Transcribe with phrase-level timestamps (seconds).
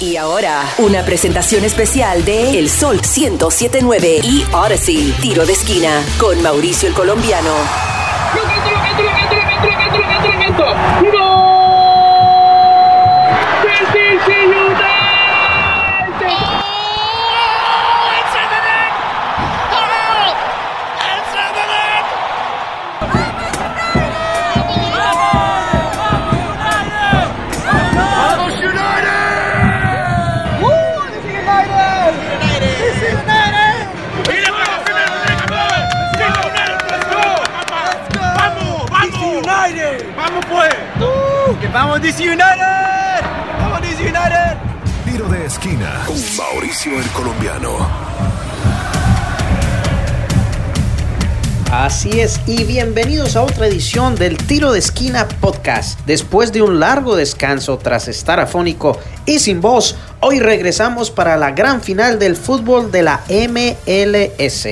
[0.00, 6.40] Y ahora, una presentación especial de El Sol 1079 y Odyssey, tiro de esquina, con
[6.40, 7.89] Mauricio el Colombiano.
[42.00, 43.26] ¡Vamos DC United!
[43.58, 44.56] ¡Vamos DC United!
[45.04, 47.76] Tiro de esquina con Mauricio el Colombiano.
[51.70, 56.00] Así es, y bienvenidos a otra edición del Tiro de Esquina Podcast.
[56.06, 61.50] Después de un largo descanso tras estar afónico y sin voz, hoy regresamos para la
[61.50, 64.66] gran final del fútbol de la MLS.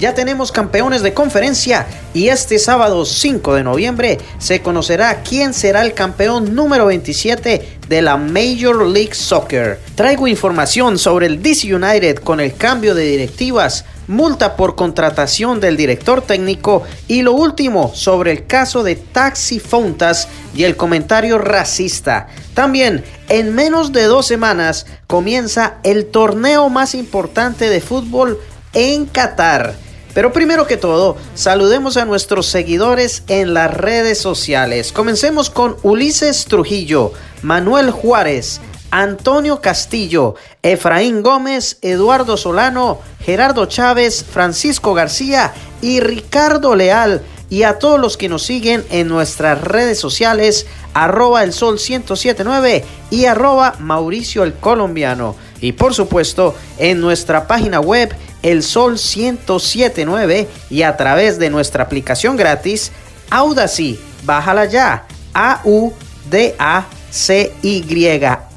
[0.00, 5.82] Ya tenemos campeones de conferencia y este sábado 5 de noviembre se conocerá quién será
[5.82, 9.78] el campeón número 27 de la Major League Soccer.
[9.96, 15.76] Traigo información sobre el DC United con el cambio de directivas, multa por contratación del
[15.76, 22.26] director técnico y lo último sobre el caso de Taxi Fontas y el comentario racista.
[22.54, 28.40] También en menos de dos semanas comienza el torneo más importante de fútbol
[28.72, 29.89] en Qatar.
[30.14, 34.92] Pero primero que todo, saludemos a nuestros seguidores en las redes sociales.
[34.92, 44.94] Comencemos con Ulises Trujillo, Manuel Juárez, Antonio Castillo, Efraín Gómez, Eduardo Solano, Gerardo Chávez, Francisco
[44.94, 47.22] García y Ricardo Leal.
[47.48, 52.84] Y a todos los que nos siguen en nuestras redes sociales, arroba el sol 1079
[53.10, 55.34] y arroba Mauricio el Colombiano.
[55.60, 61.84] Y por supuesto, en nuestra página web el Sol 1079 y a través de nuestra
[61.84, 62.92] aplicación gratis
[63.30, 63.98] Audacy.
[64.24, 65.06] Bájala ya.
[65.34, 66.00] A-U-D-A-C-Y.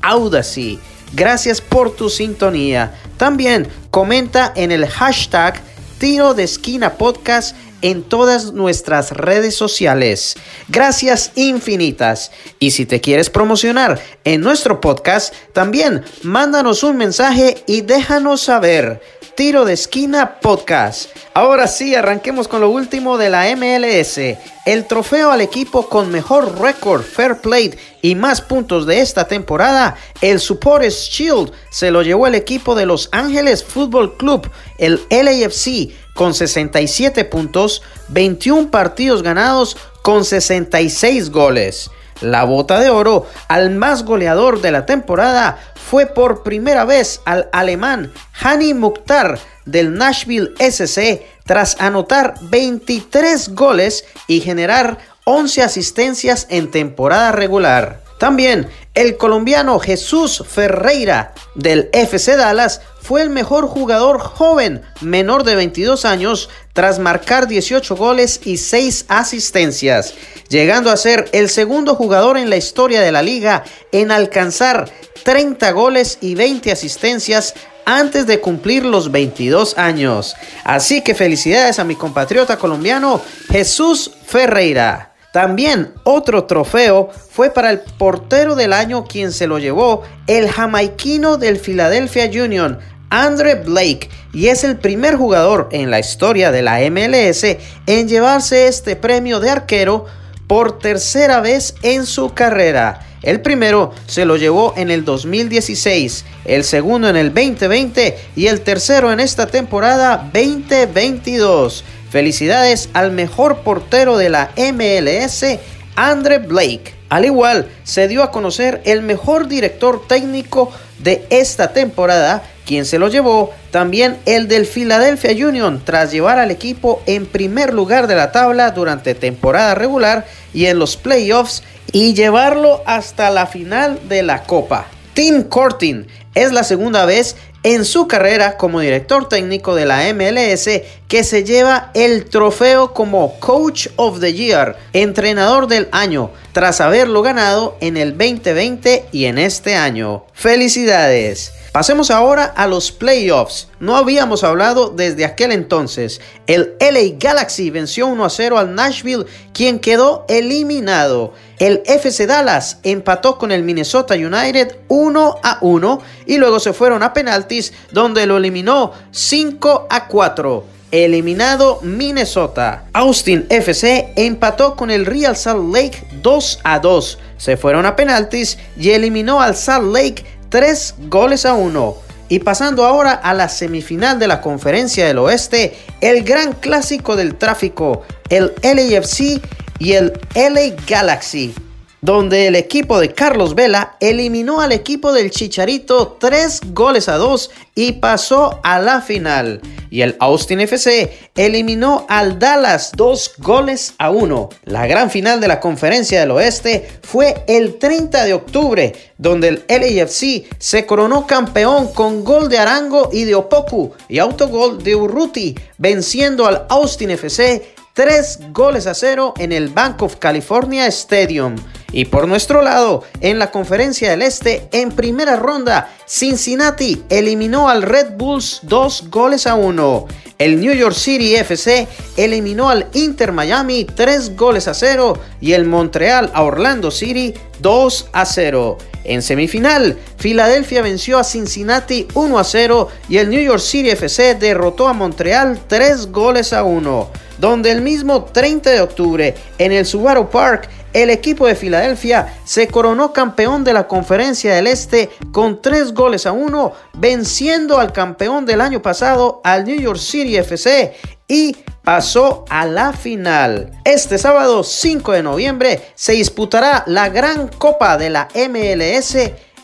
[0.01, 0.79] Audacy.
[1.13, 2.95] Gracias por tu sintonía.
[3.17, 5.61] También comenta en el hashtag
[5.99, 10.35] Tiro de Esquina Podcast en todas nuestras redes sociales.
[10.69, 12.31] Gracias infinitas.
[12.57, 19.01] Y si te quieres promocionar en nuestro podcast, también mándanos un mensaje y déjanos saber.
[19.35, 21.09] Tiro de Esquina Podcast.
[21.33, 24.19] Ahora sí, arranquemos con lo último de la MLS.
[24.65, 27.73] El trofeo al equipo con mejor récord, fair play
[28.03, 32.85] y más puntos de esta temporada, el Supporters Shield, se lo llevó el equipo de
[32.85, 41.89] Los Ángeles Football Club, el LAFC, con 67 puntos, 21 partidos ganados con 66 goles.
[42.23, 47.49] La bota de oro al más goleador de la temporada fue por primera vez al
[47.51, 56.71] alemán Hani Mukhtar del Nashville SC tras anotar 23 goles y generar 11 asistencias en
[56.71, 58.02] temporada regular.
[58.23, 65.57] También el colombiano Jesús Ferreira del FC Dallas fue el mejor jugador joven menor de
[65.57, 70.13] 22 años tras marcar 18 goles y 6 asistencias,
[70.47, 74.89] llegando a ser el segundo jugador en la historia de la liga en alcanzar
[75.25, 80.33] 30 goles y 20 asistencias antes de cumplir los 22 años.
[80.63, 83.19] Así que felicidades a mi compatriota colombiano
[83.49, 85.12] Jesús Ferreira.
[85.33, 91.37] También otro trofeo fue para el portero del año quien se lo llevó, el jamaiquino
[91.37, 92.77] del Philadelphia Union,
[93.09, 97.57] Andre Blake, y es el primer jugador en la historia de la MLS
[97.87, 100.05] en llevarse este premio de arquero
[100.45, 102.99] por tercera vez en su carrera.
[103.23, 108.61] El primero se lo llevó en el 2016, el segundo en el 2020 y el
[108.61, 111.83] tercero en esta temporada 2022.
[112.13, 115.57] Felicidades al mejor portero de la MLS,
[115.95, 116.93] Andre Blake.
[117.09, 122.99] Al igual, se dio a conocer el mejor director técnico de esta temporada, quien se
[122.99, 128.15] lo llevó también el del Philadelphia Union tras llevar al equipo en primer lugar de
[128.15, 134.21] la tabla durante temporada regular y en los playoffs y llevarlo hasta la final de
[134.21, 134.85] la Copa.
[135.15, 136.05] Tim Cortin
[136.35, 140.69] es la segunda vez en su carrera como director técnico de la MLS
[141.07, 147.21] que se lleva el trofeo como Coach of the Year, entrenador del año, tras haberlo
[147.21, 150.25] ganado en el 2020 y en este año.
[150.33, 151.62] ¡Felicidades!
[151.73, 153.67] Pasemos ahora a los playoffs.
[153.79, 156.21] No habíamos hablado desde aquel entonces.
[156.45, 161.33] El LA Galaxy venció 1 a 0 al Nashville, quien quedó eliminado.
[161.57, 167.01] El FC Dallas empató con el Minnesota United 1 a 1 y luego se fueron
[167.01, 172.85] a penaltis donde lo eliminó 5 a 4 eliminado Minnesota.
[172.93, 177.19] Austin FC empató con el Real Salt Lake 2 a 2.
[177.37, 180.23] Se fueron a penaltis y eliminó al Salt Lake
[180.53, 181.95] 3 goles a 1.
[182.29, 187.35] Y pasando ahora a la semifinal de la Conferencia del Oeste, el gran clásico del
[187.39, 189.41] tráfico, el LAFC
[189.79, 191.55] y el LA Galaxy
[192.01, 197.49] donde el equipo de Carlos Vela eliminó al equipo del Chicharito 3 goles a 2
[197.75, 199.61] y pasó a la final.
[199.93, 204.49] Y el Austin FC eliminó al Dallas 2 goles a 1.
[204.63, 209.65] La gran final de la Conferencia del Oeste fue el 30 de octubre, donde el
[209.67, 215.53] LAFC se coronó campeón con gol de Arango y de Opoku y autogol de Urruti,
[215.77, 221.55] venciendo al Austin FC 3 goles a 0 en el Bank of California Stadium.
[221.93, 227.83] Y por nuestro lado, en la conferencia del Este, en primera ronda, Cincinnati eliminó al
[227.83, 230.07] Red Bulls 2 goles a 1.
[230.39, 231.87] El New York City FC
[232.17, 238.09] eliminó al Inter Miami 3 goles a 0 y el Montreal a Orlando City 2
[238.11, 238.77] a 0.
[239.03, 244.35] En semifinal, Filadelfia venció a Cincinnati 1 a 0 y el New York City FC
[244.35, 249.85] derrotó a Montreal 3 goles a 1, donde el mismo 30 de octubre en el
[249.85, 255.61] Subaru Park el equipo de Filadelfia se coronó campeón de la Conferencia del Este con
[255.61, 260.95] 3 goles a 1, venciendo al campeón del año pasado, al New York City FC,
[261.27, 263.71] y pasó a la final.
[263.83, 269.17] Este sábado 5 de noviembre se disputará la Gran Copa de la MLS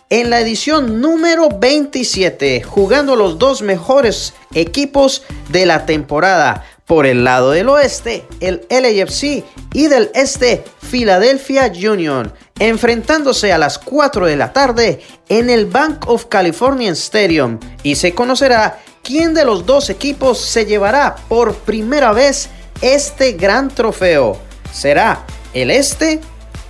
[0.10, 6.66] en la edición número 27, jugando los dos mejores equipos de la temporada.
[6.90, 9.44] Por el lado del oeste, el LAFC
[9.74, 15.00] y del este, Philadelphia Union, enfrentándose a las 4 de la tarde
[15.30, 20.66] en el Bank of California Stadium y se conocerá quién de los dos equipos se
[20.66, 22.50] llevará por primera vez
[22.82, 24.40] este gran trofeo.
[24.74, 26.20] ¿Será el este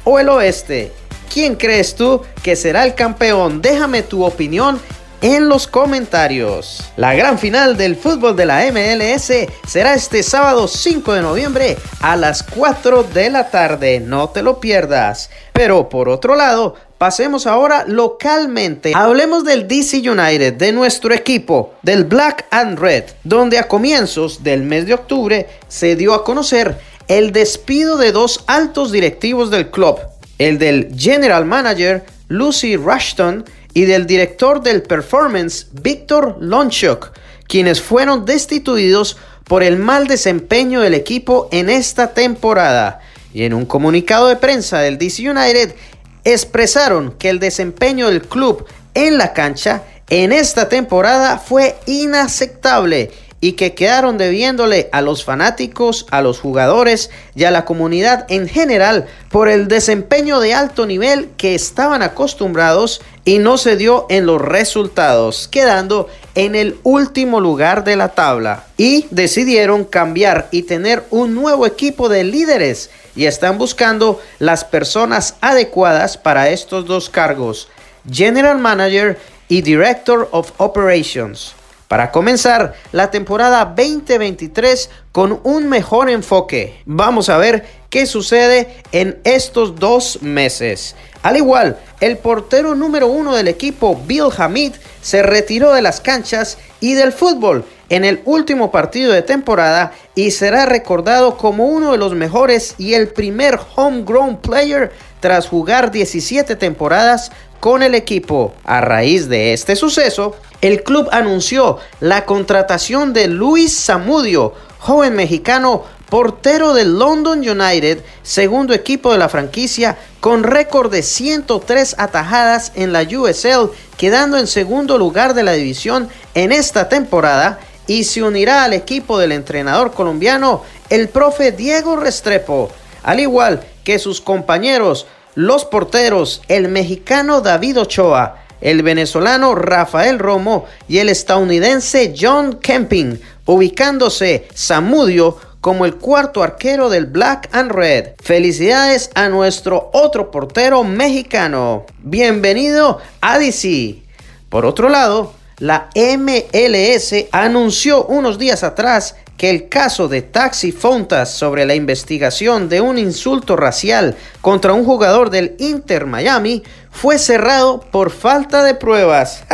[0.03, 0.91] o el oeste?
[1.33, 3.61] ¿Quién crees tú que será el campeón?
[3.61, 4.81] Déjame tu opinión
[5.21, 6.91] en los comentarios.
[6.95, 9.31] La gran final del fútbol de la MLS
[9.67, 13.99] será este sábado 5 de noviembre a las 4 de la tarde.
[13.99, 15.29] No te lo pierdas.
[15.53, 18.93] Pero por otro lado, pasemos ahora localmente.
[18.95, 24.63] Hablemos del DC United, de nuestro equipo, del Black and Red, donde a comienzos del
[24.63, 26.77] mes de octubre se dio a conocer
[27.07, 29.99] el despido de dos altos directivos del club,
[30.37, 33.43] el del general manager Lucy Rushton
[33.73, 37.11] y del director del performance Víctor Lonchuk,
[37.47, 43.01] quienes fueron destituidos por el mal desempeño del equipo en esta temporada.
[43.33, 45.75] Y en un comunicado de prensa del DC United
[46.23, 53.53] expresaron que el desempeño del club en la cancha en esta temporada fue inaceptable y
[53.53, 59.07] que quedaron debiéndole a los fanáticos, a los jugadores y a la comunidad en general
[59.29, 64.41] por el desempeño de alto nivel que estaban acostumbrados y no se dio en los
[64.41, 68.65] resultados, quedando en el último lugar de la tabla.
[68.77, 75.35] Y decidieron cambiar y tener un nuevo equipo de líderes y están buscando las personas
[75.41, 77.67] adecuadas para estos dos cargos,
[78.09, 81.58] General Manager y Director of Operations
[81.89, 86.81] para comenzar la temporada 2023 con un mejor enfoque.
[86.85, 90.95] Vamos a ver qué sucede en estos dos meses.
[91.23, 96.59] Al igual, el portero número uno del equipo, Bill Hamid, se retiró de las canchas
[96.79, 101.97] y del fútbol en el último partido de temporada y será recordado como uno de
[101.97, 108.53] los mejores y el primer homegrown player tras jugar 17 temporadas con el equipo.
[108.63, 115.83] A raíz de este suceso, el club anunció la contratación de Luis Zamudio, joven mexicano
[116.09, 122.91] portero del London United, segundo equipo de la franquicia, con récord de 103 atajadas en
[122.91, 128.63] la USL, quedando en segundo lugar de la división en esta temporada, y se unirá
[128.63, 132.69] al equipo del entrenador colombiano, el profe Diego Restrepo,
[133.03, 140.65] al igual que sus compañeros los porteros, el mexicano David Ochoa, el venezolano Rafael Romo
[140.87, 148.09] y el estadounidense John Kemping, ubicándose Samudio como el cuarto arquero del Black and Red.
[148.21, 151.87] Felicidades a nuestro otro portero mexicano.
[151.97, 154.03] Bienvenido a DC.
[154.49, 161.33] Por otro lado, la MLS anunció unos días atrás que el caso de Taxi Fontas
[161.33, 167.81] sobre la investigación de un insulto racial contra un jugador del Inter Miami fue cerrado
[167.81, 169.43] por falta de pruebas.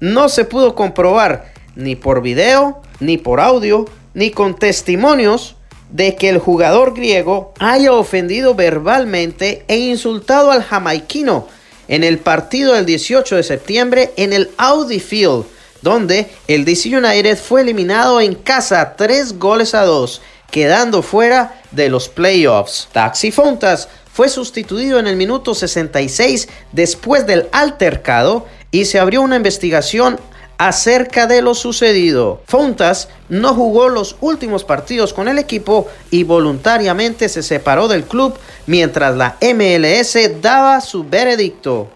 [0.00, 3.84] No se pudo comprobar ni por video, ni por audio,
[4.14, 5.54] ni con testimonios
[5.92, 11.46] de que el jugador griego haya ofendido verbalmente e insultado al jamaiquino
[11.92, 15.44] en el partido del 18 de septiembre en el Audi Field,
[15.82, 21.90] donde el DC United fue eliminado en casa 3 goles a 2, quedando fuera de
[21.90, 22.88] los playoffs.
[22.92, 29.36] Taxi Fontas fue sustituido en el minuto 66 después del altercado y se abrió una
[29.36, 30.18] investigación
[30.58, 32.40] acerca de lo sucedido.
[32.46, 38.34] Fontas no jugó los últimos partidos con el equipo y voluntariamente se separó del club
[38.66, 41.88] mientras la MLS daba su veredicto,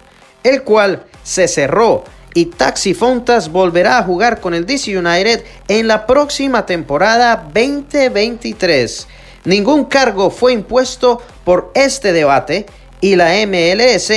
[0.43, 2.05] el cual se cerró
[2.37, 9.09] y Taxi Fontas volverá a jugar con el DC United en la próxima temporada 2023.
[9.47, 12.67] Ningún cargo fue impuesto por este debate
[13.01, 14.13] y la MLS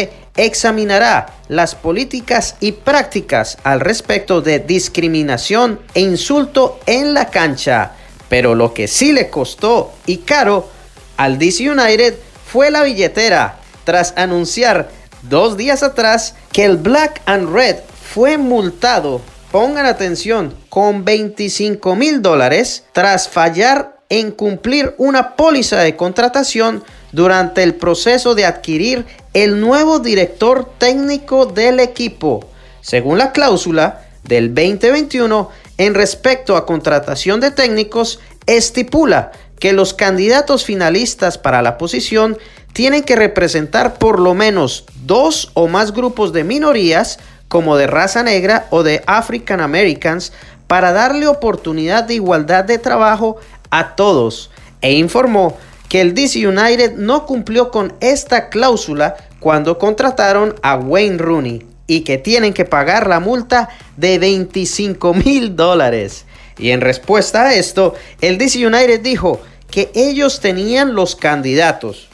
[0.46, 7.94] examinará las políticas y prácticas al respecto de discriminación e insulto en la cancha.
[8.30, 10.70] Pero lo que sí le costó y caro
[11.18, 12.16] al DC United
[12.46, 14.90] fue la billetera tras anunciar
[15.24, 17.78] dos días atrás que el Black and Red
[18.14, 25.96] fue multado, pongan atención, con 25 mil dólares tras fallar en cumplir una póliza de
[25.96, 32.48] contratación durante el proceso de adquirir el nuevo director técnico del equipo.
[32.82, 40.66] Según la cláusula del 2021, en respecto a contratación de técnicos, estipula que los candidatos
[40.66, 42.38] finalistas para la posición
[42.74, 48.24] tienen que representar por lo menos dos o más grupos de minorías, como de raza
[48.24, 50.32] negra o de African Americans,
[50.68, 53.38] para darle oportunidad de igualdad de trabajo
[53.72, 54.52] a todos,
[54.82, 55.58] e informó
[55.90, 62.02] que el DC United no cumplió con esta cláusula cuando contrataron a Wayne Rooney y
[62.02, 66.26] que tienen que pagar la multa de 25 mil dólares.
[66.60, 69.42] Y en respuesta a esto, el DC United dijo
[69.72, 72.10] que ellos tenían los candidatos,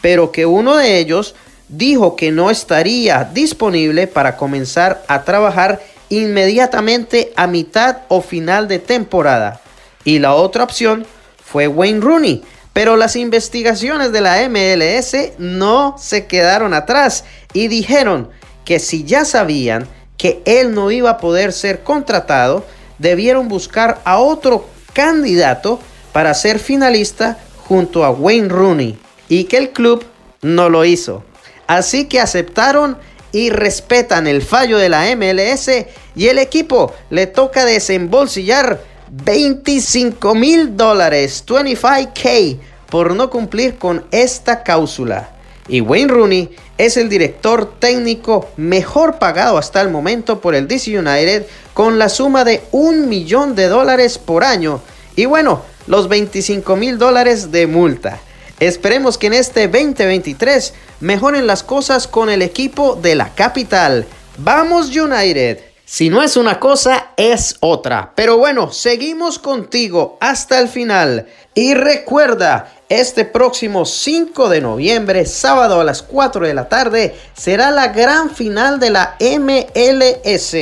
[0.00, 1.34] pero que uno de ellos
[1.68, 8.78] dijo que no estaría disponible para comenzar a trabajar inmediatamente a mitad o final de
[8.78, 9.60] temporada.
[10.04, 11.04] Y la otra opción
[11.44, 12.42] fue Wayne Rooney,
[12.78, 18.30] pero las investigaciones de la MLS no se quedaron atrás y dijeron
[18.64, 22.64] que si ya sabían que él no iba a poder ser contratado,
[22.98, 25.80] debieron buscar a otro candidato
[26.12, 28.96] para ser finalista junto a Wayne Rooney
[29.28, 30.04] y que el club
[30.42, 31.24] no lo hizo.
[31.66, 32.96] Así que aceptaron
[33.32, 35.68] y respetan el fallo de la MLS
[36.14, 38.78] y el equipo le toca desembolsillar
[39.10, 42.58] 25 mil dólares, 25k,
[42.90, 45.30] por no cumplir con esta cláusula.
[45.68, 50.98] Y Wayne Rooney es el director técnico mejor pagado hasta el momento por el DC
[50.98, 54.80] United con la suma de un millón de dólares por año.
[55.16, 58.20] Y bueno, los 25 mil dólares de multa.
[58.60, 64.06] Esperemos que en este 2023 mejoren las cosas con el equipo de la capital.
[64.38, 65.67] Vamos United.
[65.90, 68.12] Si no es una cosa, es otra.
[68.14, 71.28] Pero bueno, seguimos contigo hasta el final.
[71.54, 77.70] Y recuerda, este próximo 5 de noviembre, sábado a las 4 de la tarde, será
[77.70, 80.54] la gran final de la MLS.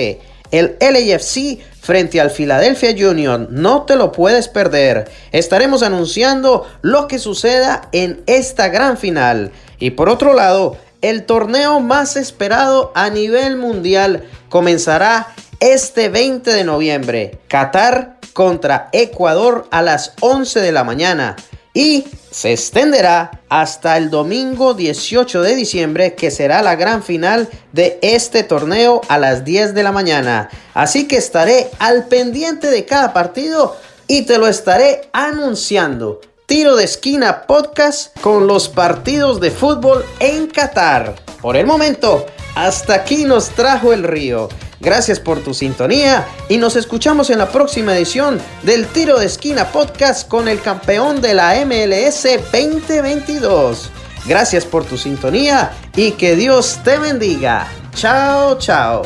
[0.53, 3.49] El LAFC frente al Philadelphia Union.
[3.51, 5.11] No te lo puedes perder.
[5.33, 9.51] Estaremos anunciando lo que suceda en esta gran final.
[9.81, 14.25] Y por otro lado, el torneo más esperado a nivel mundial
[14.57, 17.41] comenzará este 20 de noviembre.
[17.47, 21.37] Qatar contra Ecuador a las 11 de la mañana
[21.75, 27.99] y se extenderá hasta el domingo 18 de diciembre que será la gran final de
[28.01, 30.49] este torneo a las 10 de la mañana.
[30.73, 36.23] Así que estaré al pendiente de cada partido y te lo estaré anunciando.
[36.47, 41.15] Tiro de esquina podcast con los partidos de fútbol en Qatar.
[41.43, 42.25] Por el momento,
[42.57, 44.49] hasta aquí nos trajo el río.
[44.81, 49.71] Gracias por tu sintonía y nos escuchamos en la próxima edición del Tiro de Esquina
[49.71, 53.91] Podcast con el campeón de la MLS 2022.
[54.27, 57.69] Gracias por tu sintonía y que Dios te bendiga.
[57.95, 59.03] Chao, chao.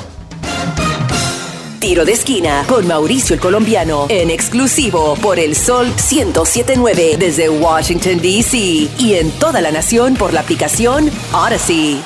[1.80, 8.20] Tiro de esquina con Mauricio el Colombiano en exclusivo por el Sol 1079 desde Washington,
[8.20, 8.56] D.C.
[8.98, 12.00] y en toda la nación por la aplicación Odyssey.